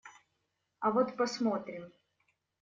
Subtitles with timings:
[0.79, 1.91] А вот посмотрим!